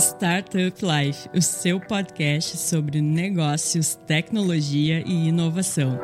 [0.00, 5.98] Startup Life, o seu podcast sobre negócios, tecnologia e inovação.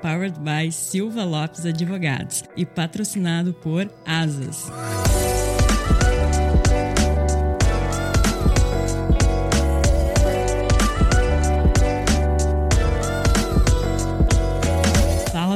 [0.00, 4.66] Powered by Silva Lopes Advogados e patrocinado por Asas.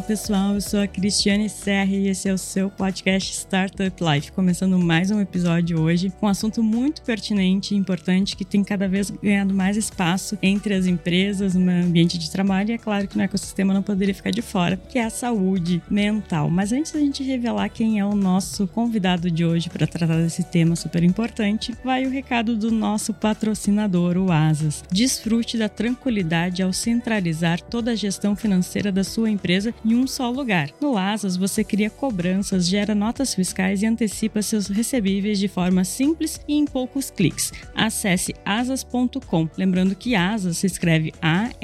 [0.07, 4.31] Pessoal, eu sou a Cristiane Serra e esse é o seu podcast Startup Life.
[4.31, 8.87] Começando mais um episódio hoje com um assunto muito pertinente e importante que tem cada
[8.87, 13.17] vez ganhado mais espaço entre as empresas, no ambiente de trabalho e é claro que
[13.17, 16.49] no ecossistema não poderia ficar de fora, que é a saúde mental.
[16.51, 20.45] Mas antes da gente revelar quem é o nosso convidado de hoje para tratar desse
[20.45, 24.85] tema super importante, vai o recado do nosso patrocinador, o Asas.
[24.89, 30.31] Desfrute da tranquilidade ao centralizar toda a gestão financeira da sua empresa em um só
[30.31, 30.71] lugar.
[30.81, 36.41] No Asas, você cria cobranças, gera notas fiscais e antecipa seus recebíveis de forma simples
[36.47, 37.53] e em poucos cliques.
[37.75, 39.49] Acesse asas.com.
[39.57, 41.63] Lembrando que Asas se escreve A-S-A-A-S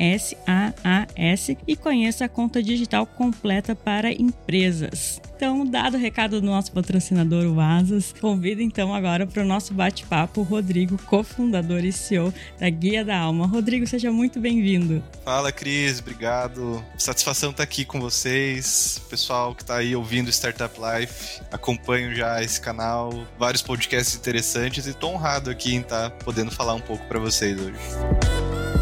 [1.66, 5.20] e conheça a conta digital completa para empresas.
[5.42, 9.74] Então, dado o recado do nosso patrocinador, o Asas, convido então agora para o nosso
[9.74, 13.44] bate-papo o Rodrigo, cofundador e CEO da Guia da Alma.
[13.44, 15.02] Rodrigo, seja muito bem-vindo.
[15.24, 16.80] Fala, Cris, obrigado.
[16.96, 19.02] Satisfação estar aqui com vocês.
[19.10, 24.90] Pessoal que está aí ouvindo Startup Life, acompanho já esse canal, vários podcasts interessantes e
[24.90, 28.81] estou honrado aqui em estar tá podendo falar um pouco para vocês hoje.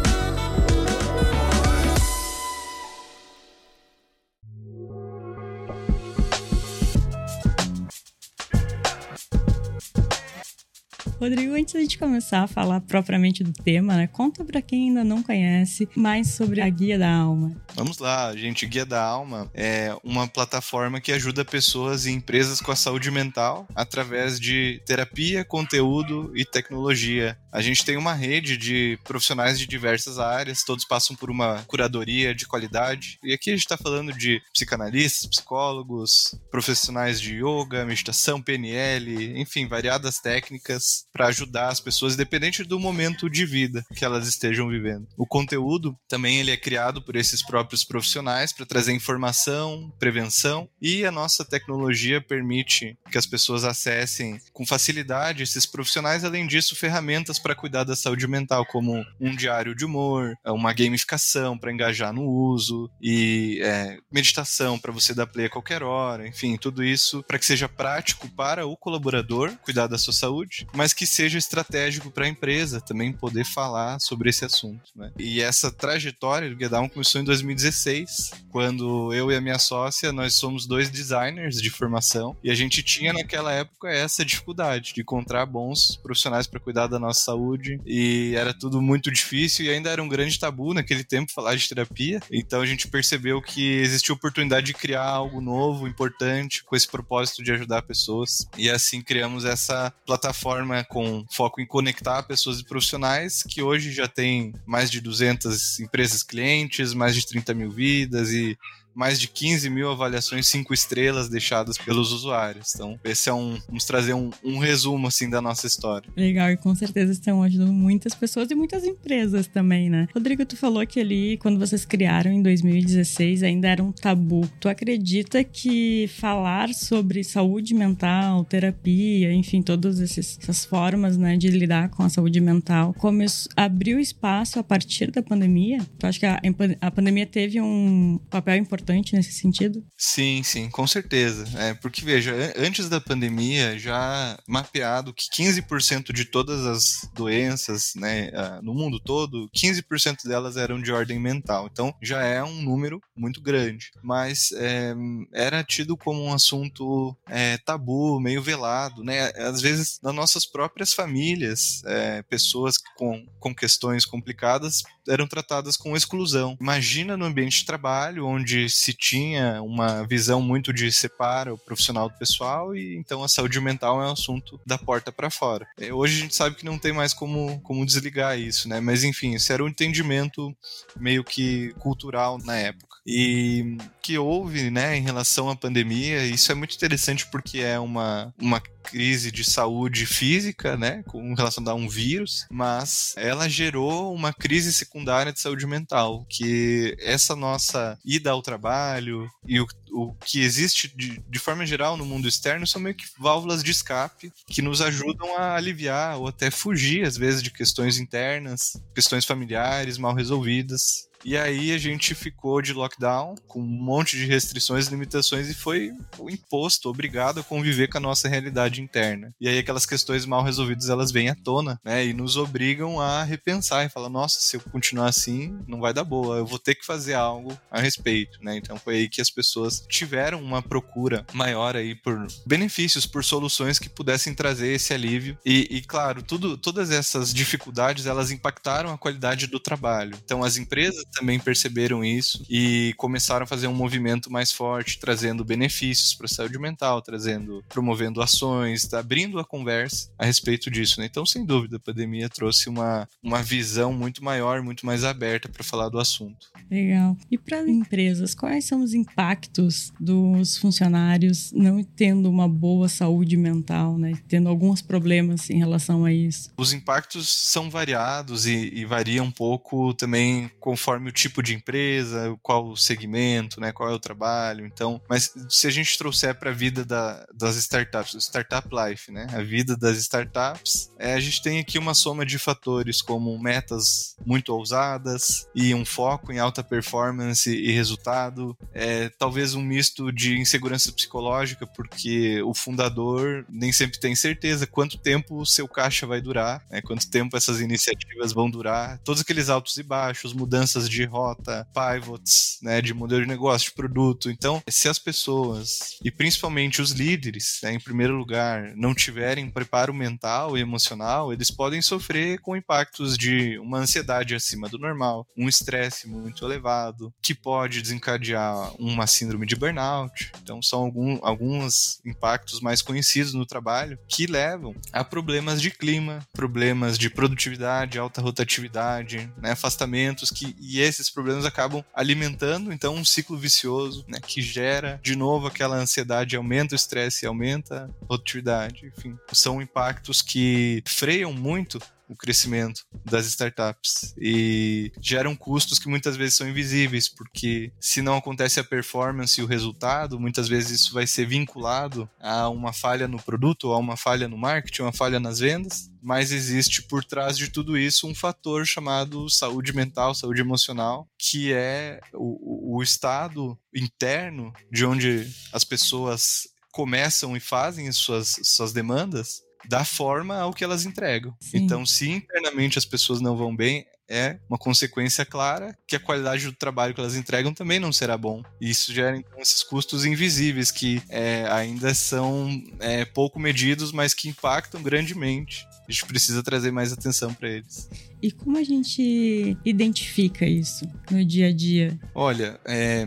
[11.21, 15.21] Rodrigo, antes gente começar a falar propriamente do tema, né, conta para quem ainda não
[15.21, 17.55] conhece mais sobre a Guia da Alma.
[17.75, 18.65] Vamos lá, gente.
[18.65, 23.67] Guia da Alma é uma plataforma que ajuda pessoas e empresas com a saúde mental
[23.75, 27.37] através de terapia, conteúdo e tecnologia.
[27.51, 32.33] A gente tem uma rede de profissionais de diversas áreas, todos passam por uma curadoria
[32.33, 33.19] de qualidade.
[33.23, 39.67] E aqui a gente está falando de psicanalistas, psicólogos, profissionais de yoga, meditação, PNL, enfim,
[39.67, 45.07] variadas técnicas para ajudar as pessoas, independente do momento de vida que elas estejam vivendo.
[45.17, 51.05] O conteúdo também ele é criado por esses próprios profissionais para trazer informação, prevenção e
[51.05, 57.39] a nossa tecnologia permite que as pessoas acessem com facilidade esses profissionais, além disso, ferramentas
[57.39, 62.23] para cuidar da saúde mental, como um diário de humor, uma gamificação para engajar no
[62.23, 67.39] uso e é, meditação para você dar play a qualquer hora, enfim, tudo isso para
[67.39, 72.11] que seja prático para o colaborador cuidar da sua saúde, mas que que seja estratégico
[72.11, 74.91] para a empresa também poder falar sobre esse assunto.
[74.95, 75.11] Né?
[75.17, 80.35] E essa trajetória do Get começou em 2016, quando eu e a minha sócia, nós
[80.35, 85.47] somos dois designers de formação, e a gente tinha naquela época essa dificuldade de encontrar
[85.47, 90.03] bons profissionais para cuidar da nossa saúde, e era tudo muito difícil, e ainda era
[90.03, 94.67] um grande tabu naquele tempo falar de terapia, então a gente percebeu que existia oportunidade
[94.67, 99.91] de criar algo novo, importante, com esse propósito de ajudar pessoas, e assim criamos essa
[100.05, 105.79] plataforma com foco em conectar pessoas e profissionais, que hoje já tem mais de 200
[105.79, 108.57] empresas clientes, mais de 30 mil vidas e
[108.93, 112.73] mais de 15 mil avaliações 5 estrelas deixadas pelos usuários.
[112.75, 113.57] Então, esse é um.
[113.67, 116.09] Vamos trazer um, um resumo assim da nossa história.
[116.15, 120.07] Legal, e com certeza estão ajudando muitas pessoas e muitas empresas também, né?
[120.13, 124.49] Rodrigo, tu falou que ali, quando vocês criaram em 2016, ainda era um tabu.
[124.59, 131.89] Tu acredita que falar sobre saúde mental, terapia, enfim, todas essas formas né, de lidar
[131.89, 135.79] com a saúde mental, começou, abriu espaço a partir da pandemia?
[135.97, 136.41] Tu acha que a,
[136.81, 138.80] a pandemia teve um papel importante?
[138.81, 139.85] Importante nesse sentido?
[139.95, 141.45] Sim, sim, com certeza.
[141.57, 148.31] É, porque, veja, antes da pandemia, já mapeado que 15% de todas as doenças né,
[148.33, 151.69] ah, no mundo todo, 15% delas eram de ordem mental.
[151.71, 153.91] Então, já é um número muito grande.
[154.03, 154.93] Mas é,
[155.33, 159.31] era tido como um assunto é, tabu, meio velado, né?
[159.35, 165.95] Às vezes, nas nossas próprias famílias, é, pessoas com, com questões complicadas eram tratadas com
[165.95, 166.57] exclusão.
[166.59, 172.09] Imagina no ambiente de trabalho, onde se tinha uma visão muito de separa o profissional
[172.09, 175.67] do pessoal e então a saúde mental é um assunto da porta para fora.
[175.79, 178.79] É, hoje a gente sabe que não tem mais como, como desligar isso, né?
[178.79, 180.55] Mas enfim, isso era um entendimento
[180.95, 186.25] meio que cultural na época e que houve, né, em relação à pandemia.
[186.25, 191.63] Isso é muito interessante porque é uma, uma crise de saúde física, né, com relação
[191.67, 197.97] a um vírus, mas ela gerou uma crise secundária de saúde mental, que essa nossa
[198.03, 202.65] ida ao trabalho e o, o que existe de, de forma geral no mundo externo
[202.65, 207.17] são meio que válvulas de escape que nos ajudam a aliviar ou até fugir, às
[207.17, 211.11] vezes, de questões internas, questões familiares mal resolvidas.
[211.23, 215.53] E aí a gente ficou de lockdown, com um monte de restrições e limitações, e
[215.53, 215.91] foi
[216.29, 219.33] imposto, obrigado a conviver com a nossa realidade interna.
[219.39, 222.05] E aí aquelas questões mal resolvidas, elas vêm à tona, né?
[222.05, 226.03] E nos obrigam a repensar e falar, nossa, se eu continuar assim, não vai dar
[226.03, 228.57] boa, eu vou ter que fazer algo a respeito, né?
[228.57, 233.79] Então foi aí que as pessoas tiveram uma procura maior aí por benefícios, por soluções
[233.79, 235.37] que pudessem trazer esse alívio.
[235.45, 240.17] E, e claro, tudo, todas essas dificuldades, elas impactaram a qualidade do trabalho.
[240.23, 245.45] Então as empresas também perceberam isso e começaram a fazer um movimento mais forte, trazendo
[245.45, 250.99] benefícios para a saúde mental, trazendo, promovendo ações, abrindo a conversa a respeito disso.
[250.99, 251.07] Né?
[251.07, 255.63] Então, sem dúvida, a pandemia trouxe uma, uma visão muito maior, muito mais aberta para
[255.63, 256.47] falar do assunto.
[256.69, 257.17] Legal.
[257.29, 263.97] E para empresas, quais são os impactos dos funcionários não tendo uma boa saúde mental,
[263.97, 264.13] né?
[264.27, 266.51] tendo alguns problemas em relação a isso?
[266.57, 271.55] Os impactos são variados e, e variam um pouco também conforme conforme o tipo de
[271.55, 274.65] empresa, qual o segmento, né, qual é o trabalho.
[274.65, 279.27] Então, mas se a gente trouxer para a vida da, das startups, startup life, né,
[279.31, 284.15] a vida das startups, é, a gente tem aqui uma soma de fatores como metas
[284.25, 290.37] muito ousadas e um foco em alta performance e resultado, é, talvez um misto de
[290.37, 296.21] insegurança psicológica, porque o fundador nem sempre tem certeza quanto tempo o seu caixa vai
[296.21, 301.03] durar, né, quanto tempo essas iniciativas vão durar, todos aqueles altos e baixos, mudanças de
[301.05, 304.29] rota, pivots, né, de modelo de negócio, de produto.
[304.29, 309.93] Então, se as pessoas, e principalmente os líderes, né, em primeiro lugar, não tiverem preparo
[309.93, 315.47] mental e emocional, eles podem sofrer com impactos de uma ansiedade acima do normal, um
[315.47, 320.31] estresse muito elevado, que pode desencadear uma síndrome de burnout.
[320.41, 326.25] Então, são algum, alguns impactos mais conhecidos no trabalho que levam a problemas de clima,
[326.33, 333.05] problemas de produtividade, alta rotatividade, né, afastamentos que e esses problemas acabam alimentando então um
[333.05, 338.91] ciclo vicioso, né, que gera de novo aquela ansiedade, aumenta o estresse, aumenta a produtividade,
[338.97, 341.79] enfim, são impactos que freiam muito
[342.11, 344.13] o crescimento das startups.
[344.17, 349.43] E geram custos que muitas vezes são invisíveis, porque se não acontece a performance e
[349.43, 353.77] o resultado, muitas vezes isso vai ser vinculado a uma falha no produto, ou a
[353.77, 358.07] uma falha no marketing, uma falha nas vendas, mas existe por trás de tudo isso
[358.07, 365.27] um fator chamado saúde mental, saúde emocional, que é o, o estado interno de onde
[365.53, 371.35] as pessoas começam e fazem suas, suas demandas da forma ao que elas entregam.
[371.39, 371.57] Sim.
[371.57, 376.45] Então, se internamente as pessoas não vão bem, é uma consequência clara que a qualidade
[376.45, 378.43] do trabalho que elas entregam também não será bom.
[378.59, 384.13] E isso gera então, esses custos invisíveis que é, ainda são é, pouco medidos, mas
[384.13, 385.65] que impactam grandemente.
[385.91, 387.89] A gente precisa trazer mais atenção para eles.
[388.21, 391.99] E como a gente identifica isso no dia a dia?
[392.15, 393.05] Olha, é,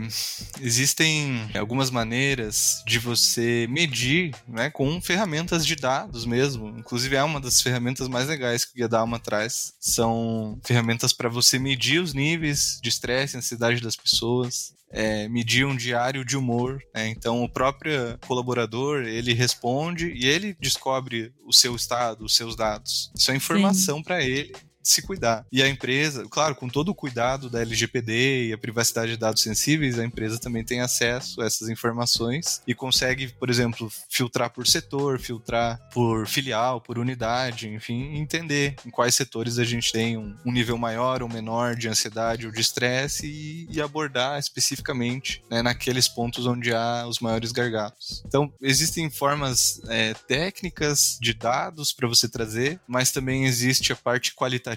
[0.61, 6.77] existem algumas maneiras de você medir né, com ferramentas de dados mesmo.
[6.77, 9.73] Inclusive, é uma das ferramentas mais legais que o Guia Dalma traz.
[9.79, 14.75] São ferramentas para você medir os níveis de estresse e ansiedade das pessoas.
[14.91, 16.81] É, medir um diário de humor.
[16.93, 17.09] Né?
[17.09, 22.74] Então, o próprio colaborador ele responde e ele descobre o seu estado, os seus dados.
[22.83, 24.53] Isso é informação para ele
[24.85, 25.45] se cuidar.
[25.51, 29.41] E a empresa, claro, com todo o cuidado da LGPD e a privacidade de dados
[29.41, 34.67] sensíveis, a empresa também tem acesso a essas informações e consegue, por exemplo, filtrar por
[34.67, 40.35] setor, filtrar por filial, por unidade, enfim, entender em quais setores a gente tem um,
[40.45, 46.07] nível maior ou menor de ansiedade ou de estresse e, e, abordar especificamente né, naqueles
[46.07, 48.23] pontos onde há os maiores gargalos.
[48.25, 54.33] Então, existem formas é, técnicas de dados para você trazer, mas também existe a parte
[54.33, 54.74] qualitativa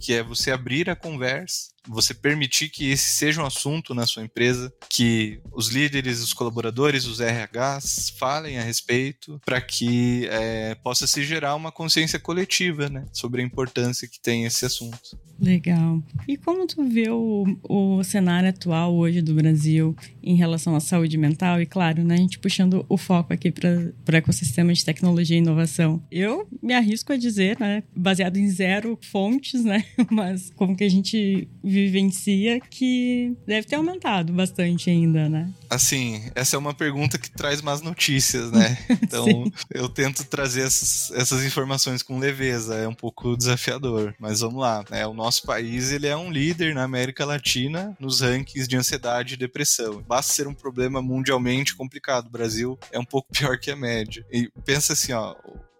[0.00, 4.22] que é você abrir a conversa você permitir que esse seja um assunto na sua
[4.22, 11.06] empresa, que os líderes, os colaboradores, os RHs falem a respeito, para que é, possa
[11.06, 15.18] se gerar uma consciência coletiva né, sobre a importância que tem esse assunto.
[15.40, 16.00] Legal.
[16.28, 21.18] E como tu vê o, o cenário atual hoje do Brasil em relação à saúde
[21.18, 21.60] mental?
[21.60, 25.40] E claro, né, a gente puxando o foco aqui para o ecossistema de tecnologia e
[25.40, 26.00] inovação.
[26.12, 30.88] Eu me arrisco a dizer, né, baseado em zero fontes, né, mas como que a
[30.88, 35.50] gente vivencia que deve ter aumentado bastante ainda, né?
[35.68, 38.78] Assim, essa é uma pergunta que traz más notícias, né?
[39.12, 44.60] Então, eu tento trazer essas, essas informações com leveza, é um pouco desafiador, mas vamos
[44.60, 44.82] lá.
[44.90, 45.06] Né?
[45.06, 49.36] O nosso país, ele é um líder na América Latina nos rankings de ansiedade e
[49.36, 50.02] depressão.
[50.06, 52.26] Basta ser um problema mundialmente complicado.
[52.26, 54.24] O Brasil é um pouco pior que a média.
[54.32, 55.34] E pensa assim, ó,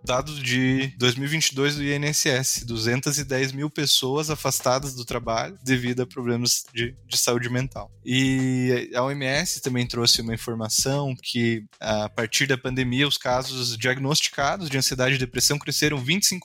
[0.05, 6.95] dados de 2022 do INSS, 210 mil pessoas afastadas do trabalho devido a problemas de,
[7.07, 7.91] de saúde mental.
[8.05, 14.69] E a OMS também trouxe uma informação que a partir da pandemia os casos diagnosticados
[14.69, 16.41] de ansiedade e depressão cresceram 25%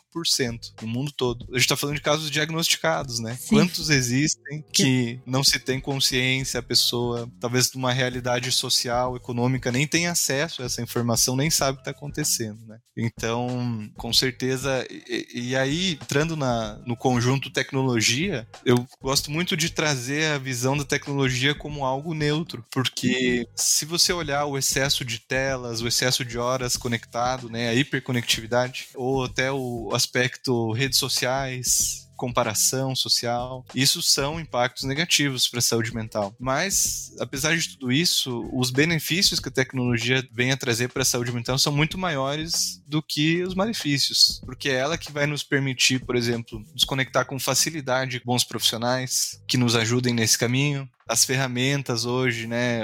[0.81, 1.45] no mundo todo.
[1.49, 3.35] A gente está falando de casos diagnosticados, né?
[3.39, 3.55] Sim.
[3.55, 9.71] Quantos existem que não se tem consciência, a pessoa talvez de uma realidade social, econômica,
[9.71, 12.77] nem tem acesso a essa informação, nem sabe o que está acontecendo, né?
[12.95, 14.85] Então então, com certeza.
[14.89, 20.77] E, e aí, entrando na, no conjunto tecnologia, eu gosto muito de trazer a visão
[20.77, 26.25] da tecnologia como algo neutro, porque se você olhar o excesso de telas, o excesso
[26.25, 33.65] de horas conectado, né, a hiperconectividade, ou até o aspecto redes sociais, comparação social.
[33.73, 36.35] Isso são impactos negativos para a saúde mental.
[36.39, 41.05] Mas, apesar de tudo isso, os benefícios que a tecnologia vem a trazer para a
[41.05, 45.43] saúde mental são muito maiores do que os malefícios, porque é ela que vai nos
[45.43, 50.89] permitir, por exemplo, nos conectar com facilidade com bons profissionais que nos ajudem nesse caminho.
[51.07, 52.81] As ferramentas hoje, né,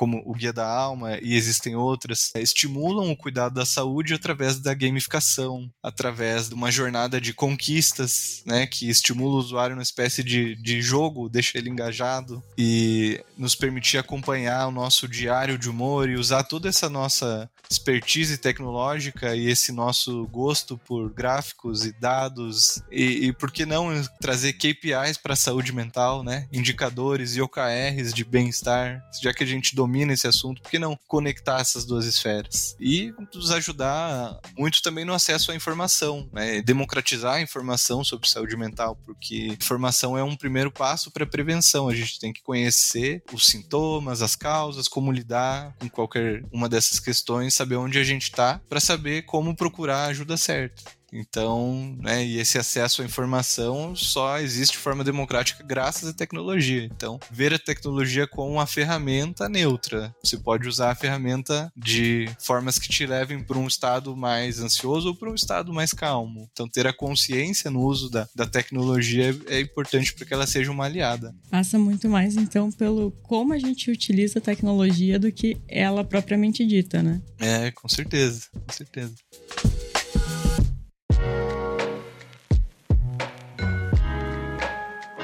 [0.00, 4.58] como o Guia da Alma e existem outras, é, estimulam o cuidado da saúde através
[4.58, 10.24] da gamificação, através de uma jornada de conquistas, né, que estimula o usuário numa espécie
[10.24, 16.08] de, de jogo, deixa ele engajado e nos permitir acompanhar o nosso diário de humor
[16.08, 22.82] e usar toda essa nossa expertise tecnológica e esse nosso gosto por gráficos e dados
[22.90, 28.14] e, e por que não trazer KPIs para a saúde mental, né, indicadores e OKRs
[28.14, 31.84] de bem-estar, já que a gente domina domina esse assunto, por que não conectar essas
[31.84, 32.76] duas esferas?
[32.78, 36.62] E nos ajudar muito também no acesso à informação, né?
[36.62, 41.88] democratizar a informação sobre saúde mental, porque informação é um primeiro passo para a prevenção.
[41.88, 47.00] A gente tem que conhecer os sintomas, as causas, como lidar com qualquer uma dessas
[47.00, 50.99] questões, saber onde a gente está, para saber como procurar a ajuda certa.
[51.12, 56.84] Então, né, e esse acesso à informação só existe de forma democrática graças à tecnologia.
[56.84, 60.14] Então, ver a tecnologia como uma ferramenta neutra.
[60.22, 65.08] Você pode usar a ferramenta de formas que te levem para um estado mais ansioso
[65.08, 66.48] ou para um estado mais calmo.
[66.52, 70.70] Então, ter a consciência no uso da, da tecnologia é importante para que ela seja
[70.70, 71.34] uma aliada.
[71.50, 76.64] Passa muito mais, então, pelo como a gente utiliza a tecnologia do que ela propriamente
[76.64, 77.20] dita, né?
[77.38, 79.14] É, com certeza, com certeza.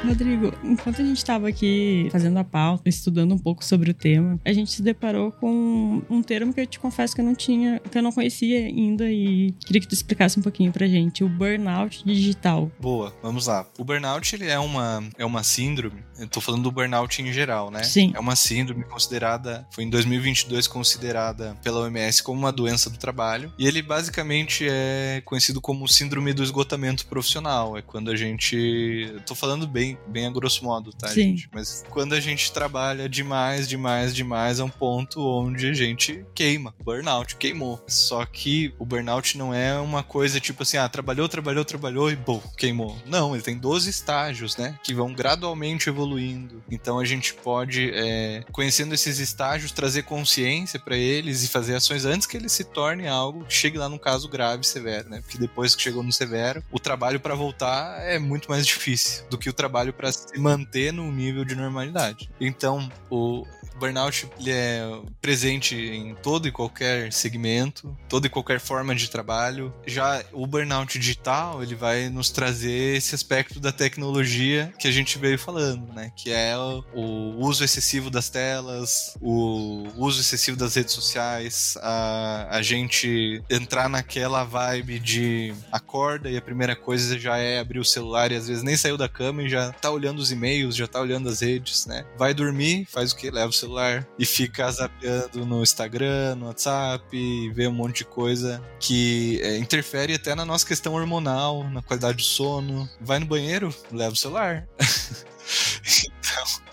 [0.06, 4.38] Rodrigo, enquanto a gente estava aqui fazendo a pauta, estudando um pouco sobre o tema,
[4.44, 7.80] a gente se deparou com um termo que eu te confesso que eu não tinha,
[7.80, 11.28] que eu não conhecia ainda e queria que tu explicasse um pouquinho pra gente, o
[11.28, 12.70] burnout digital.
[12.80, 13.66] Boa, vamos lá.
[13.78, 16.04] O burnout ele é uma é uma síndrome.
[16.18, 17.82] Eu tô falando do burnout em geral, né?
[17.82, 18.12] Sim.
[18.14, 23.52] É uma síndrome considerada, foi em 2022 considerada pela OMS como uma doença do trabalho,
[23.58, 27.76] e ele basicamente é conhecido como síndrome do esgotamento profissional.
[27.76, 31.30] É quando a gente, tô falando bem bem, a grosso modo, tá, Sim.
[31.30, 31.48] gente?
[31.52, 36.74] Mas quando a gente trabalha demais, demais, demais, é um ponto onde a gente queima.
[36.82, 37.82] Burnout, queimou.
[37.86, 42.16] Só que o burnout não é uma coisa tipo assim, ah, trabalhou, trabalhou, trabalhou e
[42.16, 42.96] bom, queimou.
[43.06, 44.78] Não, ele tem 12 estágios, né?
[44.82, 46.62] Que vão gradualmente evoluindo.
[46.70, 52.04] Então a gente pode, é, conhecendo esses estágios, trazer consciência para eles e fazer ações
[52.04, 55.20] antes que eles se tornem algo que chegue lá num caso grave, severo, né?
[55.20, 59.38] Porque depois que chegou no severo, o trabalho para voltar é muito mais difícil do
[59.38, 62.30] que o trabalho trabalho para se manter num nível de normalidade.
[62.40, 64.82] Então, o, burnout ele é
[65.20, 69.72] presente em todo e qualquer segmento, toda e qualquer forma de trabalho.
[69.86, 75.18] Já o burnout digital, ele vai nos trazer esse aspecto da tecnologia que a gente
[75.18, 76.10] veio falando, né?
[76.16, 82.48] Que é o, o uso excessivo das telas, o uso excessivo das redes sociais, a,
[82.50, 87.84] a gente entrar naquela vibe de acorda e a primeira coisa já é abrir o
[87.84, 90.86] celular e às vezes nem saiu da cama e já tá olhando os e-mails, já
[90.86, 92.04] tá olhando as redes, né?
[92.18, 93.30] Vai dormir, faz o que?
[93.30, 97.04] Leva o celular e fica zapeando no Instagram, no WhatsApp,
[97.52, 102.18] vê um monte de coisa que é, interfere até na nossa questão hormonal, na qualidade
[102.18, 102.88] do sono.
[103.00, 104.66] Vai no banheiro, leva o celular.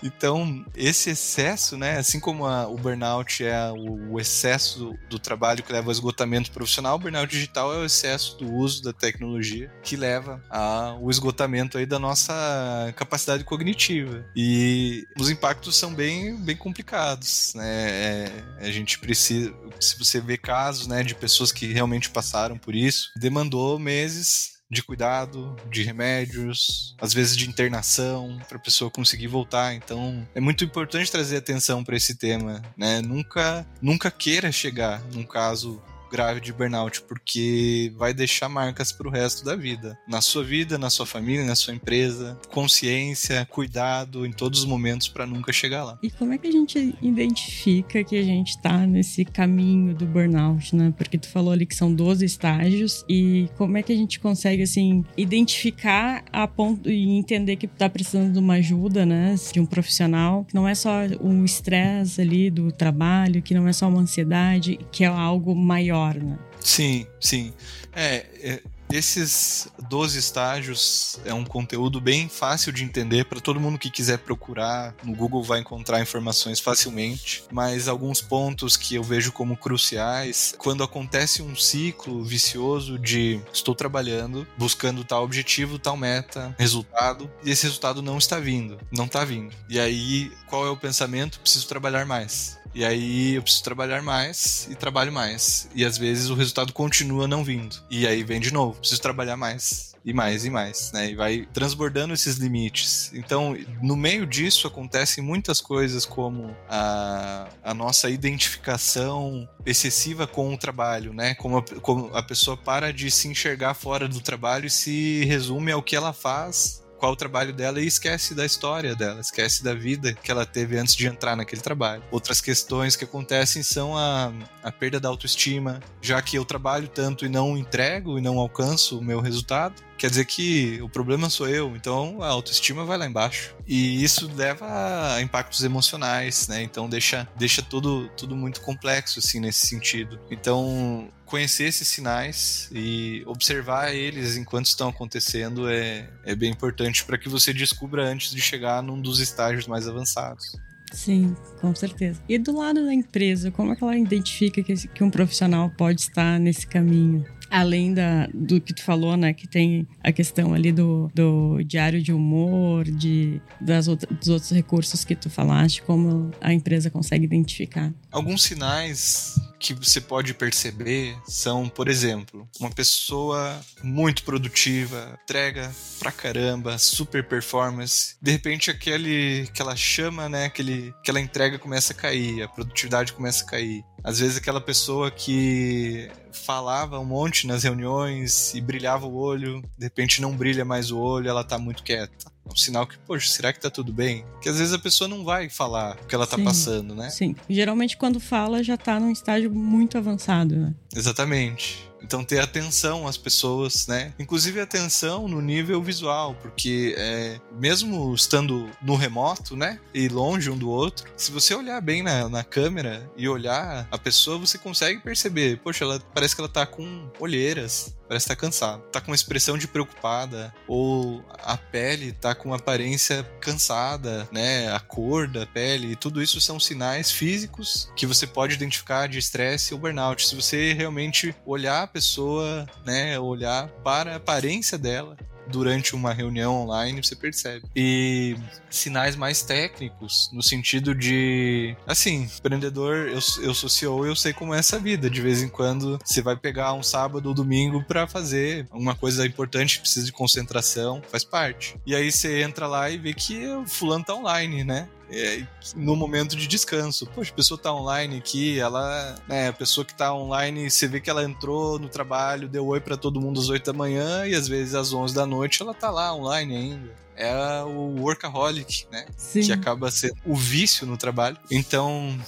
[0.02, 5.18] Então, esse excesso, né, assim como a, o burnout é o, o excesso do, do,
[5.18, 8.92] trabalho que leva ao esgotamento profissional, o burnout digital é o excesso do uso da
[8.92, 14.24] tecnologia que leva ao esgotamento aí da nossa capacidade cognitiva.
[14.36, 17.64] E os impactos são bem, bem complicados, né?
[17.64, 22.74] É, a gente precisa, se você vê casos, né, de pessoas que realmente passaram por
[22.74, 29.28] isso, demandou meses de cuidado, de remédios, às vezes de internação, para a pessoa conseguir
[29.28, 29.74] voltar.
[29.74, 33.00] Então, é muito importante trazer atenção para esse tema, né?
[33.00, 35.80] Nunca, nunca queira chegar num caso
[36.10, 39.98] grave de burnout, porque vai deixar marcas para o resto da vida.
[40.08, 42.38] Na sua vida, na sua família, na sua empresa.
[42.50, 45.98] Consciência, cuidado em todos os momentos para nunca chegar lá.
[46.02, 50.74] E como é que a gente identifica que a gente está nesse caminho do burnout,
[50.74, 50.92] né?
[50.96, 54.62] Porque tu falou ali que são 12 estágios e como é que a gente consegue,
[54.62, 59.34] assim, identificar a ponto e entender que está precisando de uma ajuda, né?
[59.52, 63.72] De um profissional, que não é só um estresse ali do trabalho, que não é
[63.72, 66.38] só uma ansiedade, que é algo maior torna.
[66.60, 67.52] Sim, sim.
[67.94, 73.78] É, é, esses 12 estágios é um conteúdo bem fácil de entender para todo mundo
[73.78, 74.94] que quiser procurar.
[75.02, 80.82] No Google vai encontrar informações facilmente, mas alguns pontos que eu vejo como cruciais, quando
[80.82, 87.64] acontece um ciclo vicioso de estou trabalhando, buscando tal objetivo, tal meta, resultado, e esse
[87.64, 89.54] resultado não está vindo, não está vindo.
[89.68, 91.40] E aí, qual é o pensamento?
[91.40, 95.68] Preciso trabalhar mais e aí eu preciso trabalhar mais e trabalho mais.
[95.74, 97.76] E às vezes o resultado continua não vindo.
[97.88, 101.10] E aí vem de novo, preciso trabalhar mais e mais e mais, né?
[101.10, 103.10] E vai transbordando esses limites.
[103.14, 110.58] Então, no meio disso acontecem muitas coisas como a, a nossa identificação excessiva com o
[110.58, 111.34] trabalho, né?
[111.34, 115.72] Como a, como a pessoa para de se enxergar fora do trabalho e se resume
[115.72, 119.74] ao que ela faz qual o trabalho dela e esquece da história dela, esquece da
[119.74, 122.02] vida que ela teve antes de entrar naquele trabalho.
[122.10, 124.32] Outras questões que acontecem são a,
[124.62, 128.98] a perda da autoestima, já que eu trabalho tanto e não entrego e não alcanço
[128.98, 133.06] o meu resultado, quer dizer que o problema sou eu, então a autoestima vai lá
[133.06, 133.56] embaixo.
[133.66, 136.62] E isso leva a impactos emocionais, né?
[136.62, 140.20] Então deixa, deixa tudo, tudo muito complexo, assim, nesse sentido.
[140.30, 147.16] Então, conhecer esses sinais e observar eles enquanto estão acontecendo é, é bem importante para
[147.16, 150.54] que você descubra antes de chegar num dos estágios mais avançados.
[150.92, 152.20] Sim, com certeza.
[152.28, 156.02] E do lado da empresa, como é que ela identifica que, que um profissional pode
[156.02, 157.24] estar nesse caminho?
[157.54, 159.32] Além da, do que tu falou, né?
[159.32, 164.50] Que tem a questão ali do, do diário de humor, de, das outra, dos outros
[164.50, 167.92] recursos que tu falaste, como a empresa consegue identificar.
[168.10, 176.10] Alguns sinais que você pode perceber são, por exemplo, uma pessoa muito produtiva, entrega pra
[176.10, 178.16] caramba, super performance.
[178.20, 180.46] De repente, aquele que ela chama, né?
[180.46, 183.84] Aquele, aquela entrega começa a cair, a produtividade começa a cair.
[184.02, 189.84] Às vezes, aquela pessoa que falava um monte nas reuniões e brilhava o olho, de
[189.84, 192.32] repente não brilha mais o olho, ela tá muito quieta.
[192.46, 194.24] É um sinal que, poxa, será que tá tudo bem?
[194.32, 197.08] Porque às vezes a pessoa não vai falar o que ela tá sim, passando, né?
[197.08, 197.34] Sim.
[197.48, 200.74] Geralmente quando fala já tá num estágio muito avançado, né?
[200.94, 201.90] Exatamente.
[202.04, 204.12] Então ter atenção às pessoas, né?
[204.18, 209.80] Inclusive atenção no nível visual, porque é, mesmo estando no remoto, né?
[209.92, 213.98] E longe um do outro, se você olhar bem na, na câmera e olhar a
[213.98, 218.40] pessoa, você consegue perceber, poxa, ela parece que ela tá com olheiras, parece estar tá
[218.40, 218.82] cansada.
[218.92, 224.72] Tá com uma expressão de preocupada, ou a pele tá com uma aparência cansada, né?
[224.72, 229.74] A cor da pele, tudo isso são sinais físicos que você pode identificar de estresse
[229.74, 230.26] ou burnout.
[230.26, 237.02] Se você realmente olhar pessoa, né, olhar para a aparência dela durante uma reunião online,
[237.02, 237.64] você percebe.
[237.74, 238.36] E
[238.70, 244.54] sinais mais técnicos, no sentido de, assim, empreendedor, eu, eu sou CEO, eu sei como
[244.54, 245.08] é essa vida.
[245.08, 249.26] De vez em quando você vai pegar um sábado ou domingo para fazer uma coisa
[249.26, 251.76] importante, precisa de concentração, faz parte.
[251.86, 254.88] E aí você entra lá e vê que o fulano tá online, né?
[255.14, 255.46] É,
[255.76, 257.06] no momento de descanso.
[257.06, 261.00] Poxa, a pessoa tá online aqui, ela, né, a pessoa que tá online, você vê
[261.00, 264.34] que ela entrou no trabalho, deu oi para todo mundo às 8 da manhã e
[264.34, 269.06] às vezes às 11 da noite ela tá lá online ainda é o workaholic, né?
[269.16, 269.42] Sim.
[269.42, 271.38] Que acaba sendo o vício no trabalho.
[271.50, 272.18] Então,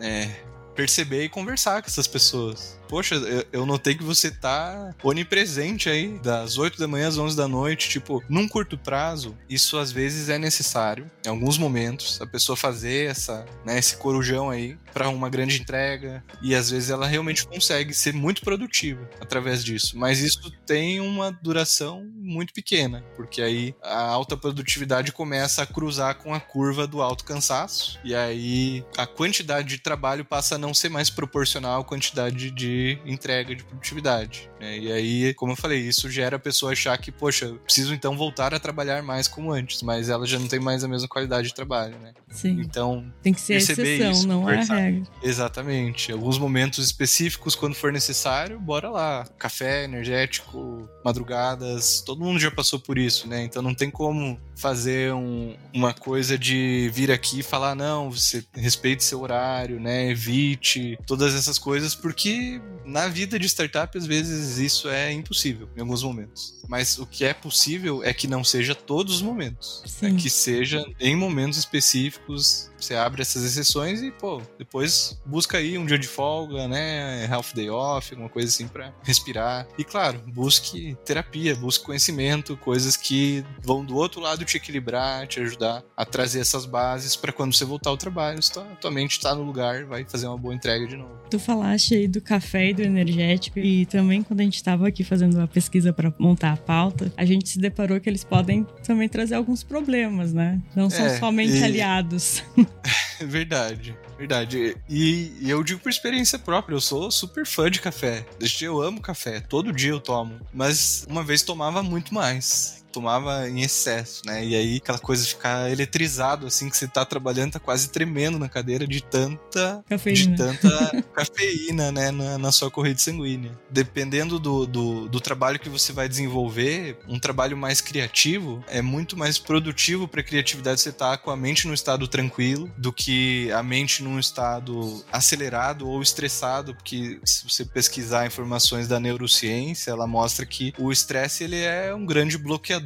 [0.00, 0.30] é,
[0.74, 3.16] perceber e conversar com essas pessoas poxa,
[3.52, 7.88] eu notei que você tá onipresente aí, das 8 da manhã às 11 da noite,
[7.88, 13.10] tipo, num curto prazo, isso às vezes é necessário, em alguns momentos, a pessoa fazer
[13.10, 17.94] essa, né, esse corujão aí para uma grande entrega, e às vezes ela realmente consegue
[17.94, 24.00] ser muito produtiva através disso, mas isso tem uma duração muito pequena, porque aí a
[24.00, 29.68] alta produtividade começa a cruzar com a curva do alto cansaço, e aí a quantidade
[29.68, 34.50] de trabalho passa a não ser mais proporcional à quantidade de entrega, de produtividade.
[34.60, 34.78] Né?
[34.78, 38.52] E aí, como eu falei, isso gera a pessoa achar que, poxa, preciso então voltar
[38.52, 41.54] a trabalhar mais como antes, mas ela já não tem mais a mesma qualidade de
[41.54, 42.12] trabalho, né?
[42.30, 42.60] Sim.
[42.60, 45.02] Então, tem que ser exceção, isso, não é a regra.
[45.22, 46.12] Exatamente.
[46.12, 49.26] Alguns momentos específicos, quando for necessário, bora lá.
[49.38, 53.42] Café, energético, madrugadas, todo mundo já passou por isso, né?
[53.42, 58.44] Então não tem como fazer um, uma coisa de vir aqui e falar, não, você
[58.54, 60.10] respeite seu horário, né?
[60.10, 65.80] Evite todas essas coisas, porque na vida de startup, às vezes, isso é impossível em
[65.80, 66.58] alguns momentos.
[66.66, 69.82] Mas o que é possível é que não seja todos os momentos.
[70.02, 75.76] É que seja em momentos específicos você abre essas exceções e, pô, depois busca aí
[75.78, 77.26] um dia de folga, né?
[77.30, 79.66] Half day off, alguma coisa assim para respirar.
[79.78, 85.40] E claro, busque terapia, busque conhecimento, coisas que vão do outro lado te equilibrar, te
[85.40, 89.34] ajudar a trazer essas bases para quando você voltar ao trabalho, tua, tua mente está
[89.34, 91.18] no lugar, vai fazer uma boa entrega de novo.
[91.30, 95.04] Tu falaste aí do café e do energético e também quando a gente estava aqui
[95.04, 99.08] fazendo a pesquisa para montar a pauta, a gente se deparou que eles podem também
[99.08, 100.60] trazer alguns problemas, né?
[100.74, 101.64] Não são é, somente e...
[101.64, 102.42] aliados.
[103.20, 104.76] verdade, verdade.
[104.88, 108.26] E, e, eu digo por experiência própria, eu sou super fã de café.
[108.60, 110.40] Eu amo café, todo dia eu tomo.
[110.52, 114.44] Mas uma vez tomava muito mais tomava em excesso, né?
[114.44, 118.38] E aí aquela coisa de ficar eletrizado, assim, que você tá trabalhando, tá quase tremendo
[118.38, 122.10] na cadeira de tanta cafeína, de tanta cafeína né?
[122.10, 123.52] Na, na, sua corrente sanguínea.
[123.70, 129.16] Dependendo do, do, do, trabalho que você vai desenvolver, um trabalho mais criativo é muito
[129.16, 132.92] mais produtivo para a criatividade você estar tá com a mente num estado tranquilo do
[132.92, 139.90] que a mente num estado acelerado ou estressado, porque se você pesquisar informações da neurociência,
[139.90, 142.77] ela mostra que o estresse ele é um grande bloqueador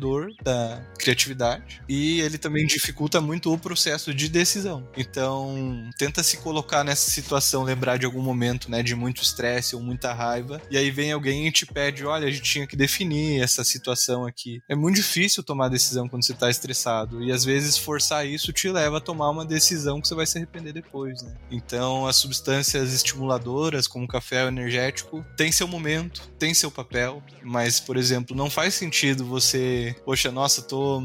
[0.42, 4.88] da criatividade e ele também dificulta muito o processo de decisão.
[4.96, 9.83] Então, tenta se colocar nessa situação, lembrar de algum momento, né, de muito estresse ou
[9.83, 13.42] muita raiva, e aí vem alguém e te pede, olha, a gente tinha que definir
[13.42, 14.61] essa situação aqui.
[14.68, 18.68] É muito difícil tomar decisão quando você está estressado e às vezes forçar isso te
[18.68, 21.35] leva a tomar uma decisão que você vai se arrepender depois, né?
[21.50, 27.96] Então, as substâncias estimuladoras, como café energético, tem seu momento, tem seu papel, mas, por
[27.96, 31.03] exemplo, não faz sentido você poxa, nossa, tô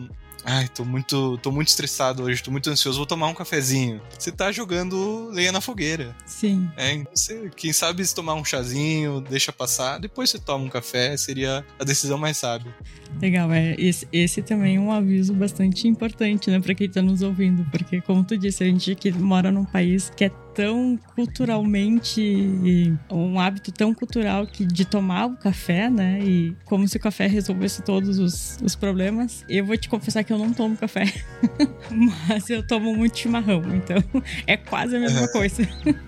[0.50, 4.00] Ai, tô muito, tô muito estressado hoje, tô muito ansioso, vou tomar um cafezinho.
[4.18, 6.16] Você tá jogando lenha na fogueira.
[6.26, 6.70] Sim.
[6.78, 11.18] É, você, quem sabe se tomar um chazinho, deixa passar, depois você toma um café,
[11.18, 12.74] seria a decisão mais sábia.
[13.22, 17.22] Legal, é, esse, esse também é um aviso bastante importante, né, para quem tá nos
[17.22, 22.98] ouvindo, porque como tu disse, a gente que mora num país que é tão culturalmente
[23.12, 26.20] um hábito tão cultural que de tomar o café, né?
[26.24, 29.46] E como se o café resolvesse todos os, os problemas.
[29.48, 31.14] Eu vou te confessar que eu não tomo café,
[32.28, 34.04] mas eu tomo muito chimarrão, então
[34.48, 35.62] é quase a mesma coisa.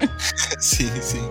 [0.59, 1.21] sim, sim.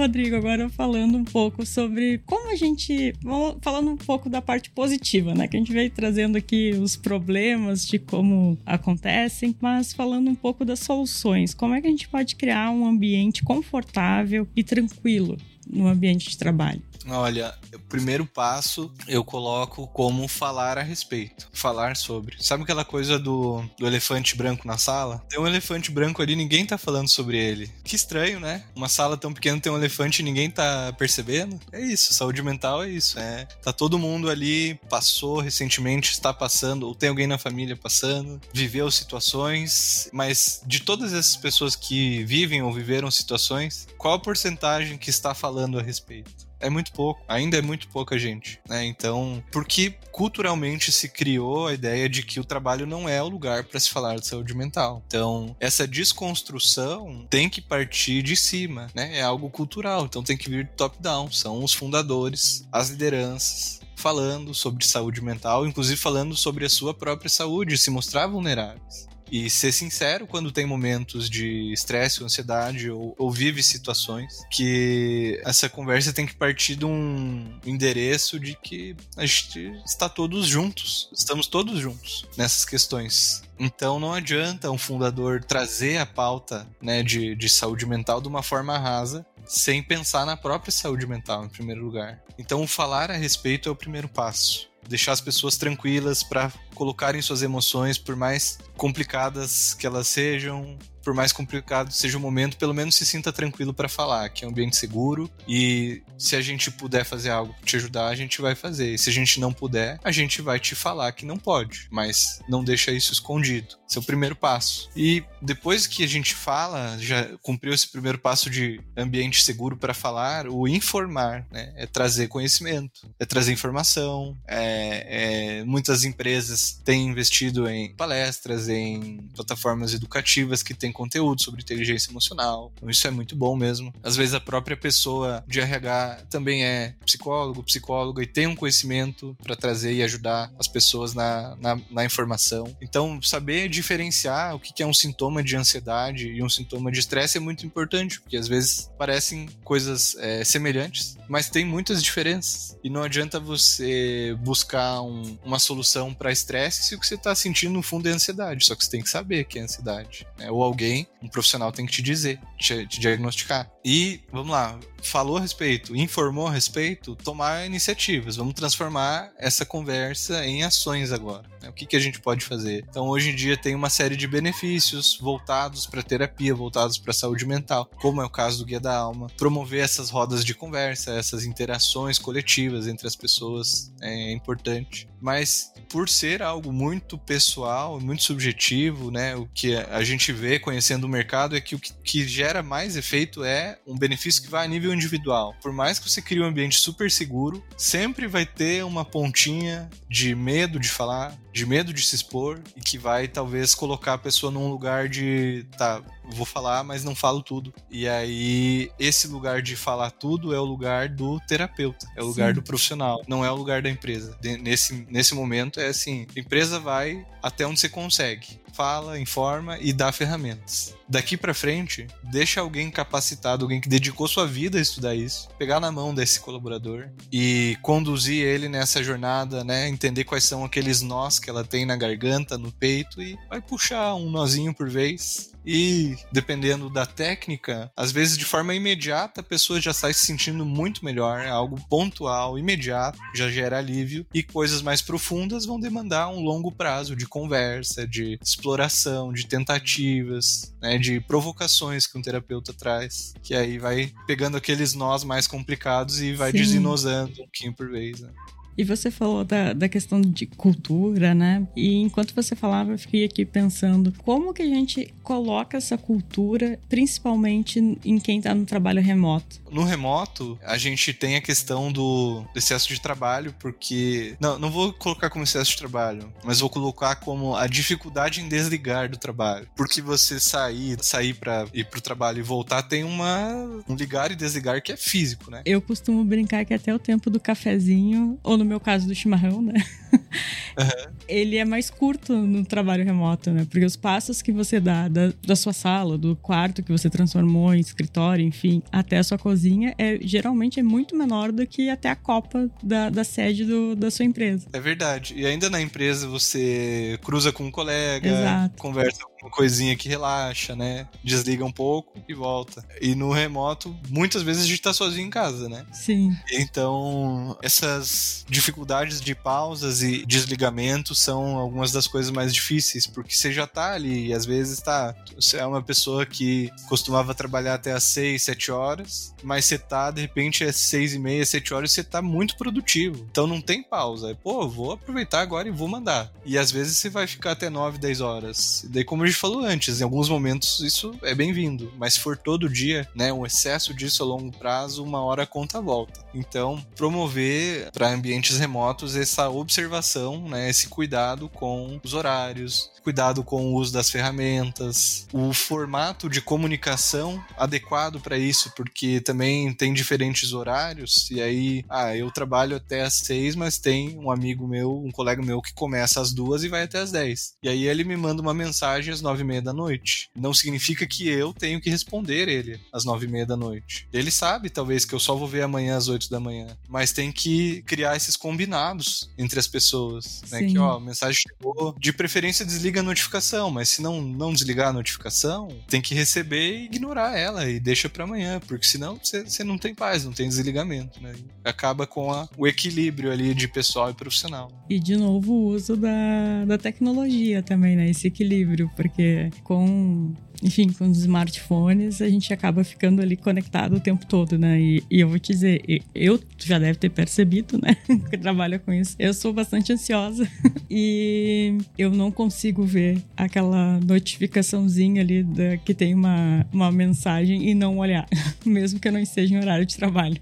[0.00, 3.12] Rodrigo, agora falando um pouco sobre como a gente.
[3.60, 5.46] Falando um pouco da parte positiva, né?
[5.46, 10.64] Que a gente veio trazendo aqui os problemas de como acontecem, mas falando um pouco
[10.64, 11.52] das soluções.
[11.52, 15.36] Como é que a gente pode criar um ambiente confortável e tranquilo
[15.68, 16.82] no ambiente de trabalho?
[17.06, 22.36] Olha, o primeiro passo eu coloco como falar a respeito, falar sobre.
[22.38, 25.22] Sabe aquela coisa do, do elefante branco na sala?
[25.28, 27.70] Tem um elefante branco ali, ninguém tá falando sobre ele.
[27.84, 28.64] Que estranho, né?
[28.74, 31.58] Uma sala tão pequena tem um elefante e ninguém tá percebendo.
[31.72, 33.18] É isso, saúde mental é isso.
[33.18, 38.40] É, tá todo mundo ali, passou recentemente, está passando, ou tem alguém na família passando,
[38.52, 44.98] viveu situações, mas de todas essas pessoas que vivem ou viveram situações, qual a porcentagem
[44.98, 46.49] que está falando a respeito?
[46.60, 48.84] É muito pouco, ainda é muito pouca gente, né?
[48.84, 53.64] Então, porque culturalmente se criou a ideia de que o trabalho não é o lugar
[53.64, 55.02] para se falar de saúde mental.
[55.06, 59.18] Então, essa desconstrução tem que partir de cima, né?
[59.18, 64.54] É algo cultural, então tem que vir top down, são os fundadores, as lideranças, falando
[64.54, 69.72] sobre saúde mental, inclusive falando sobre a sua própria saúde, se mostrar vulneráveis e ser
[69.72, 76.12] sincero quando tem momentos de estresse ou ansiedade ou, ou, vive situações que essa conversa
[76.12, 81.78] tem que partir de um endereço de que a gente está todos juntos, estamos todos
[81.78, 83.42] juntos nessas questões.
[83.58, 88.42] Então não adianta um fundador trazer a pauta né, de, de saúde mental de uma
[88.42, 92.22] forma rasa sem pensar na própria saúde mental em primeiro lugar.
[92.38, 97.42] Então falar a respeito é o primeiro passo deixar as pessoas tranquilas para colocarem suas
[97.42, 102.94] emoções, por mais complicadas que elas sejam, por mais complicado seja o momento, pelo menos
[102.94, 107.04] se sinta tranquilo para falar, que é um ambiente seguro e se a gente puder
[107.04, 108.94] fazer algo para te ajudar, a gente vai fazer.
[108.94, 112.40] E se a gente não puder, a gente vai te falar que não pode, mas
[112.48, 113.80] não deixa isso escondido.
[113.88, 114.88] Esse é o primeiro passo.
[114.94, 119.94] E depois que a gente fala, já cumpriu esse primeiro passo de ambiente seguro para
[119.94, 121.72] falar, o informar, né?
[121.74, 124.36] É trazer conhecimento, é trazer informação.
[124.46, 131.42] É, é, muitas empresas têm investido em palestras, em plataformas educativas que têm tem conteúdo
[131.42, 132.72] sobre inteligência emocional.
[132.76, 133.94] Então isso é muito bom mesmo.
[134.02, 139.36] Às vezes a própria pessoa de RH também é psicólogo, psicóloga e tem um conhecimento
[139.42, 142.76] para trazer e ajudar as pessoas na, na, na, informação.
[142.80, 147.36] Então, saber diferenciar o que é um sintoma de ansiedade e um sintoma de estresse
[147.38, 152.76] é muito importante, porque às vezes parecem coisas é, semelhantes, mas tem muitas diferenças.
[152.82, 157.32] E não adianta você buscar um, uma solução para estresse se o que você está
[157.36, 158.66] sentindo no fundo é ansiedade.
[158.66, 160.26] Só que você tem que saber que é ansiedade.
[160.36, 160.50] Né?
[160.50, 163.70] Ou alguém um profissional tem que te dizer, te, te diagnosticar.
[163.84, 168.36] E, vamos lá, falou a respeito, informou a respeito, tomar iniciativas.
[168.36, 171.48] Vamos transformar essa conversa em ações agora.
[171.62, 171.68] Né?
[171.68, 172.84] O que, que a gente pode fazer?
[172.88, 177.46] Então, hoje em dia, tem uma série de benefícios voltados para terapia, voltados para saúde
[177.46, 179.28] mental, como é o caso do Guia da Alma.
[179.36, 185.08] Promover essas rodas de conversa, essas interações coletivas entre as pessoas é importante.
[185.20, 189.36] Mas, por ser algo muito pessoal, muito subjetivo, né?
[189.36, 193.44] O que a gente vê conhecendo o mercado é que o que, gera mais efeito
[193.44, 195.54] é um benefício que vai a nível individual.
[195.62, 200.34] Por mais que você crie um ambiente super seguro, sempre vai ter uma pontinha de
[200.34, 204.52] medo de falar, de medo de se expor e que vai talvez colocar a pessoa
[204.52, 207.72] num lugar de tá, vou falar, mas não falo tudo.
[207.90, 212.48] E aí esse lugar de falar tudo é o lugar do terapeuta, é o lugar
[212.48, 212.54] Sim.
[212.54, 214.36] do profissional, não é o lugar da empresa.
[214.42, 219.92] nesse, nesse momento é assim, a empresa vai até onde você consegue fala, informa e
[219.92, 220.94] dá ferramentas.
[221.08, 225.80] Daqui para frente, deixa alguém capacitado, alguém que dedicou sua vida a estudar isso, pegar
[225.80, 229.88] na mão desse colaborador e conduzir ele nessa jornada, né?
[229.88, 234.14] Entender quais são aqueles nós que ela tem na garganta, no peito e vai puxar
[234.14, 239.80] um nozinho por vez e dependendo da técnica, às vezes de forma imediata a pessoa
[239.80, 244.82] já sai se sentindo muito melhor, é algo pontual, imediato, já gera alívio e coisas
[244.82, 251.20] mais profundas vão demandar um longo prazo de conversa, de exploração, de tentativas, né, de
[251.20, 256.52] provocações que um terapeuta traz, que aí vai pegando aqueles nós mais complicados e vai
[256.52, 256.58] Sim.
[256.58, 258.20] desinosando um pouquinho por vez.
[258.20, 258.30] Né?
[258.76, 261.66] E você falou da, da questão de cultura, né?
[261.76, 266.78] E enquanto você falava, eu fiquei aqui pensando como que a gente coloca essa cultura,
[266.88, 269.60] principalmente em quem está no trabalho remoto.
[269.70, 274.36] No remoto, a gente tem a questão do excesso de trabalho, porque.
[274.40, 278.48] Não, não vou colocar como excesso de trabalho, mas vou colocar como a dificuldade em
[278.48, 279.68] desligar do trabalho.
[279.76, 283.54] Porque você sair, sair para ir pro trabalho e voltar tem uma
[283.88, 285.62] um ligar e desligar que é físico, né?
[285.64, 289.60] Eu costumo brincar que até o tempo do cafezinho, ou no meu caso do chimarrão,
[289.62, 289.74] né?
[290.12, 291.12] Uhum.
[291.28, 293.66] Ele é mais curto no trabalho remoto, né?
[293.68, 297.74] Porque os passos que você dá da, da sua sala, do quarto que você transformou
[297.74, 302.08] em escritório, enfim, até a sua cozinha, é, geralmente é muito menor do que até
[302.08, 304.68] a copa da, da sede do, da sua empresa.
[304.72, 305.34] É verdade.
[305.36, 308.76] E ainda na empresa você cruza com um colega, Exato.
[308.78, 311.08] conversa uma coisinha que relaxa, né?
[311.24, 312.84] Desliga um pouco e volta.
[313.00, 315.84] E no remoto, muitas vezes a gente tá sozinho em casa, né?
[315.92, 316.36] Sim.
[316.52, 323.52] Então, essas dificuldades de pausas e desligamentos são algumas das coisas mais difíceis, porque você
[323.52, 325.14] já tá ali e às vezes tá.
[325.34, 330.10] Você é uma pessoa que costumava trabalhar até às 6, 7 horas, mas você tá,
[330.10, 333.26] de repente, às 6 e meia, 7 horas você tá muito produtivo.
[333.30, 334.36] Então não tem pausa.
[334.42, 336.32] Pô, vou aproveitar agora e vou mandar.
[336.44, 338.84] E às vezes você vai ficar até 9, 10 horas.
[338.84, 342.36] E daí, como gente falou antes, em alguns momentos isso é bem-vindo, mas se for
[342.36, 346.24] todo dia, né, um excesso disso a longo prazo, uma hora a conta volta.
[346.34, 353.42] Então, promover para ambiente ambientes remotos essa observação, né, esse cuidado com os horários, cuidado
[353.42, 359.92] com o uso das ferramentas, o formato de comunicação adequado para isso, porque também tem
[359.92, 365.02] diferentes horários, e aí, ah, eu trabalho até às seis, mas tem um amigo meu,
[365.04, 367.54] um colega meu que começa às duas e vai até às dez.
[367.62, 370.30] E aí ele me manda uma mensagem às nove e meia da noite.
[370.34, 374.08] Não significa que eu tenho que responder ele às nove e meia da noite.
[374.12, 377.32] Ele sabe, talvez, que eu só vou ver amanhã às oito da manhã, mas tem
[377.32, 380.64] que criar esses combinados entre as pessoas, né?
[380.64, 384.52] Que, ó, a mensagem chegou, de preferência desliga desliga a notificação, mas se não, não
[384.52, 389.18] desligar a notificação, tem que receber e ignorar ela e deixa para amanhã, porque senão
[389.22, 391.32] você não tem paz, não tem desligamento, né?
[391.64, 394.70] Acaba com a, o equilíbrio ali de pessoal e profissional.
[394.88, 398.10] E de novo o uso da, da tecnologia também, né?
[398.10, 404.00] Esse equilíbrio, porque com enfim, com os smartphones, a gente acaba ficando ali conectado o
[404.00, 404.80] tempo todo, né?
[404.80, 405.82] E, e eu vou te dizer,
[406.14, 407.96] eu já deve ter percebido, né?
[408.30, 409.16] que trabalha com isso.
[409.18, 410.48] Eu sou bastante ansiosa
[410.90, 417.74] e eu não consigo ver aquela notificaçãozinha ali da, que tem uma, uma mensagem e
[417.74, 418.28] não olhar,
[418.64, 420.36] mesmo que eu não esteja em horário de trabalho.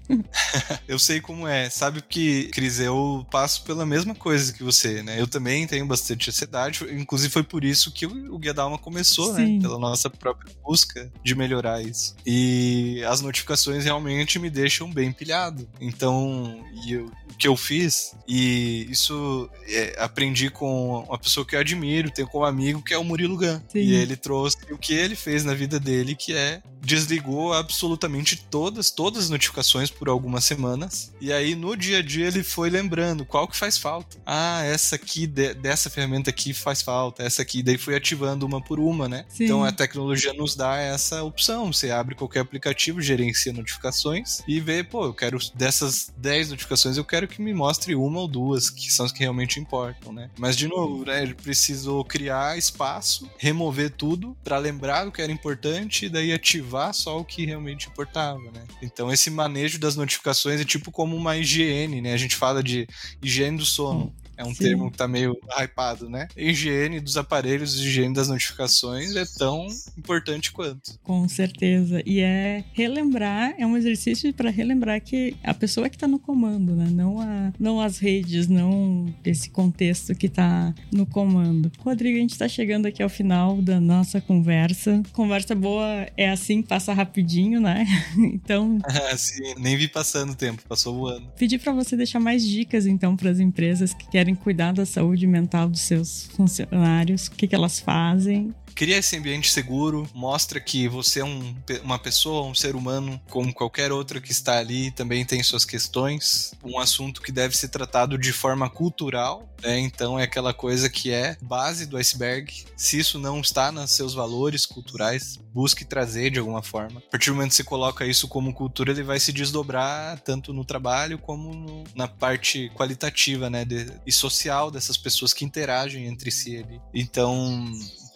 [0.87, 1.69] eu sei como é.
[1.69, 5.19] Sabe que, Cris, eu passo pela mesma coisa que você, né?
[5.19, 9.45] Eu também tenho bastante ansiedade, inclusive foi por isso que o, Guia Dalma começou, né?
[9.45, 9.55] Sim.
[9.55, 9.61] né?
[9.61, 12.15] Pela nossa própria busca de melhorar isso.
[12.25, 15.67] E as notificações realmente me deixam bem pilhado.
[15.79, 21.59] Então, eu, o que eu fiz, e isso é, aprendi com uma pessoa que eu
[21.59, 23.59] admiro, tenho como amigo, que é o Murilo Gun.
[23.69, 23.79] Sim.
[23.79, 28.89] E ele trouxe o que ele fez na vida dele, que é desligou absolutamente todas,
[28.89, 31.11] todas as notificações por algumas semanas.
[31.19, 34.17] E aí no dia a dia ele foi lembrando qual que faz falta.
[34.25, 38.61] Ah, essa aqui de, dessa ferramenta aqui faz falta, essa aqui, daí foi ativando uma
[38.61, 39.25] por uma, né?
[39.29, 39.45] Sim.
[39.45, 39.98] Então a tecnologia
[40.33, 41.71] nos dá essa opção.
[41.71, 47.05] Você abre qualquer aplicativo, gerencia notificações e vê, pô, eu quero dessas 10 notificações, eu
[47.05, 50.29] quero que me mostre uma ou duas, que são as que realmente importam, né?
[50.37, 55.31] Mas de novo, né, ele precisou criar espaço, remover tudo para lembrar o que era
[55.31, 58.65] importante e daí ativar só o que realmente importava, né?
[58.81, 62.13] Então esse manejo das notificações é tipo como uma higiene, né?
[62.13, 62.87] A gente fala de
[63.21, 64.13] higiene do sono.
[64.39, 64.63] É um Sim.
[64.63, 66.29] termo que tá meio hypado, né?
[66.37, 70.97] Higiene dos aparelhos, higiene das notificações é tão importante quanto.
[71.03, 72.01] Com certeza.
[72.05, 76.73] E é relembrar, é um exercício para relembrar que a pessoa que tá no comando,
[76.73, 76.87] né?
[76.89, 81.69] Não, a, não as redes, não esse contexto que tá no comando.
[81.77, 85.03] Rodrigo, a gente tá chegando aqui ao final da nossa conversa.
[85.11, 87.85] Conversa boa é assim, passa rapidinho, né?
[88.17, 88.77] então.
[89.17, 91.27] Sim, nem vi passando o tempo, passou voando.
[91.37, 94.85] Pedir para você deixar mais dicas, então, para as empresas que querem querem cuidar da
[94.85, 100.57] saúde mental dos seus funcionários, o que, que elas fazem cria esse ambiente seguro, mostra
[100.57, 104.89] que você é um, uma pessoa, um ser humano, como qualquer outro que está ali,
[104.91, 106.53] também tem suas questões.
[106.63, 109.77] Um assunto que deve ser tratado de forma cultural, né?
[109.79, 112.53] então é aquela coisa que é base do iceberg.
[112.77, 117.03] Se isso não está nos seus valores culturais, busque trazer de alguma forma.
[117.05, 120.53] A partir do momento que você coloca isso como cultura, ele vai se desdobrar tanto
[120.53, 123.65] no trabalho como no, na parte qualitativa né?
[123.65, 126.79] De, e social dessas pessoas que interagem entre si ali.
[126.93, 127.69] Então,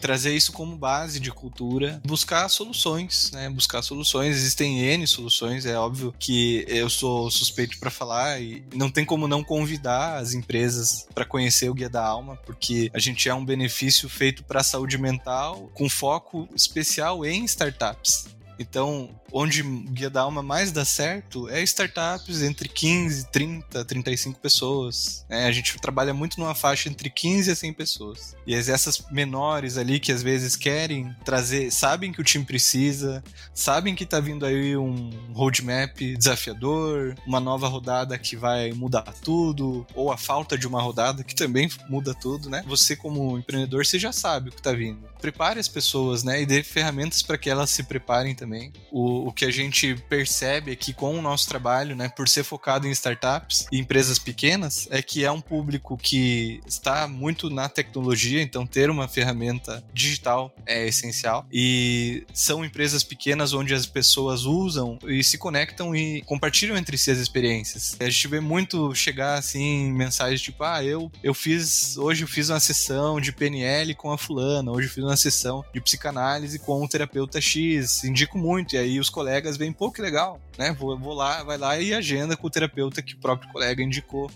[0.04, 3.48] trazer isso como base de cultura, buscar soluções, né?
[3.48, 4.36] Buscar soluções.
[4.36, 9.26] Existem N soluções, é óbvio que eu sou suspeito para falar e não tem como
[9.26, 13.42] não convidar as empresas para conhecer o Guia da Alma, porque a gente é um
[13.42, 18.26] benefício feito para a saúde mental com foco especial em startups.
[18.58, 25.26] Então, onde Guia da Alma mais dá certo é startups entre 15, 30, 35 pessoas.
[25.28, 28.36] É, a gente trabalha muito numa faixa entre 15 a 100 pessoas.
[28.46, 33.96] E essas menores ali que às vezes querem trazer, sabem que o time precisa, sabem
[33.96, 40.12] que tá vindo aí um roadmap desafiador, uma nova rodada que vai mudar tudo, ou
[40.12, 42.62] a falta de uma rodada que também muda tudo, né?
[42.68, 45.02] Você como empreendedor, você já sabe o que tá vindo.
[45.20, 46.42] Prepare as pessoas, né?
[46.42, 48.72] E dê ferramentas para que elas se preparem também.
[48.92, 52.86] O, o que a gente percebe aqui com o nosso trabalho, né, por ser focado
[52.86, 58.42] em startups e empresas pequenas, é que é um público que está muito na tecnologia,
[58.42, 61.46] então ter uma ferramenta digital é essencial.
[61.50, 67.10] E são empresas pequenas onde as pessoas usam e se conectam e compartilham entre si
[67.10, 67.96] as experiências.
[68.00, 72.50] A gente vê muito chegar assim mensagens tipo: "Ah, eu eu fiz hoje eu fiz
[72.50, 76.82] uma sessão de PNL com a fulana, hoje eu fiz uma sessão de psicanálise com
[76.82, 78.04] o terapeuta X".
[78.04, 80.72] Indico muito e aí os colegas veem, pô, que legal, né?
[80.72, 84.28] Vou, vou lá, vai lá e agenda com o terapeuta que o próprio colega indicou.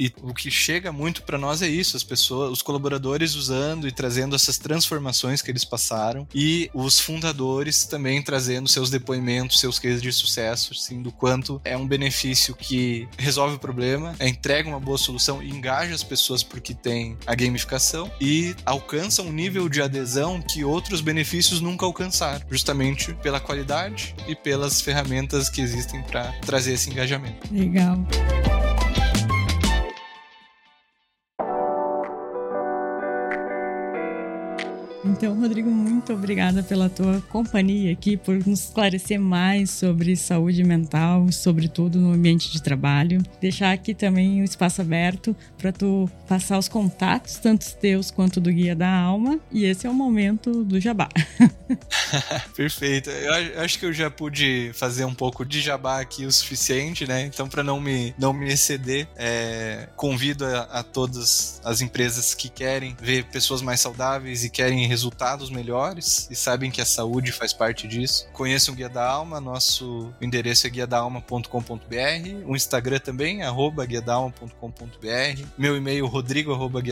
[0.00, 3.92] E o que chega muito para nós é isso, as pessoas, os colaboradores usando e
[3.92, 10.00] trazendo essas transformações que eles passaram e os fundadores também trazendo seus depoimentos, seus cases
[10.00, 14.80] de sucesso, assim, do quanto é um benefício que resolve o problema, é, entrega uma
[14.80, 19.82] boa solução e engaja as pessoas porque tem a gamificação e alcança um nível de
[19.82, 26.32] adesão que outros benefícios nunca alcançaram, justamente pela qualidade e pelas ferramentas que existem para
[26.40, 27.52] trazer esse engajamento.
[27.52, 27.98] Legal.
[35.10, 41.30] Então, Rodrigo, muito obrigada pela tua companhia aqui, por nos esclarecer mais sobre saúde mental,
[41.32, 43.20] sobretudo no ambiente de trabalho.
[43.40, 48.52] Deixar aqui também o espaço aberto para tu passar os contatos, tanto teus quanto do
[48.52, 49.40] Guia da Alma.
[49.50, 51.08] E esse é o momento do jabá.
[52.54, 53.10] Perfeito.
[53.10, 57.22] Eu acho que eu já pude fazer um pouco de jabá aqui o suficiente, né?
[57.22, 62.48] Então, para não me, não me exceder, é, convido a, a todas as empresas que
[62.48, 67.54] querem ver pessoas mais saudáveis e querem resultados melhores e sabem que a saúde faz
[67.54, 68.26] parte disso.
[68.34, 75.76] Conheçam o Guia da Alma, nosso endereço é guiadaalma.com.br, o Instagram também, arroba guiadaalma.com.br, meu
[75.76, 76.82] e-mail rodrigo arroba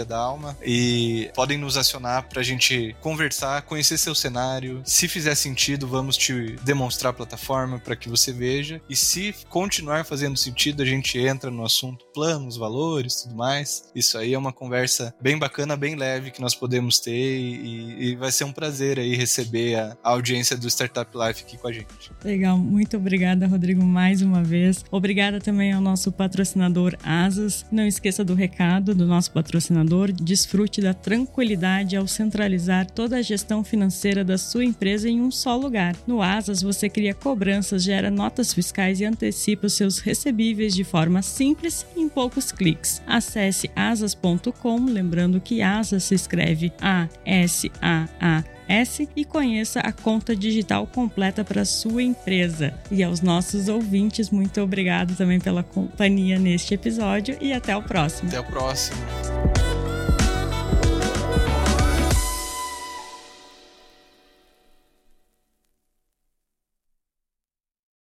[0.63, 4.81] e podem nos acionar para a gente conversar, conhecer seu cenário.
[4.85, 10.05] Se fizer sentido, vamos te demonstrar a plataforma para que você veja e se continuar
[10.05, 13.85] fazendo sentido, a gente entra no assunto planos, valores, tudo mais.
[13.95, 18.17] Isso aí é uma conversa bem bacana, bem leve que nós podemos ter e, e,
[18.17, 21.73] vai ser um prazer aí receber a, a, audiência do Startup Life aqui com a
[21.73, 21.89] gente.
[22.25, 24.85] Legal, muito obrigada, Rodrigo, mais uma vez.
[24.91, 27.67] Obrigada também ao nosso patrocinador Asas.
[27.71, 30.13] Não esqueça do recado do nosso patrocinador.
[30.13, 35.57] Desfrute da tranquilidade ao centralizar toda a gestão financeira da sua empresa em um só
[35.57, 35.97] lugar.
[36.07, 41.23] No Asas, você cria cobranças, gera notas fiscais e antecipa os seus recebíveis de forma
[41.23, 43.03] simples e em poucos cliques.
[43.07, 47.71] Acesse asas.com, lembrando que Asas se escreve A-S
[48.69, 52.75] S e conheça a conta digital completa para sua empresa.
[52.91, 58.29] E aos nossos ouvintes, muito obrigado também pela companhia neste episódio e até o próximo.
[58.29, 58.99] Até o próximo.